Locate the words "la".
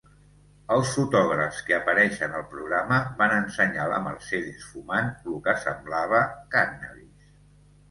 3.93-4.01